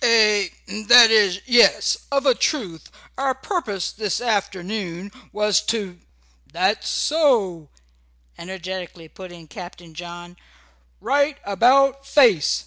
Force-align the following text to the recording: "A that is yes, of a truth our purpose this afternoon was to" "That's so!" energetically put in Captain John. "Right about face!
"A 0.00 0.52
that 0.84 1.10
is 1.10 1.40
yes, 1.44 2.06
of 2.12 2.24
a 2.24 2.32
truth 2.32 2.88
our 3.18 3.34
purpose 3.34 3.90
this 3.90 4.20
afternoon 4.20 5.10
was 5.32 5.60
to" 5.62 5.98
"That's 6.52 6.88
so!" 6.88 7.68
energetically 8.38 9.08
put 9.08 9.32
in 9.32 9.48
Captain 9.48 9.94
John. 9.94 10.36
"Right 11.00 11.38
about 11.44 12.06
face! 12.06 12.66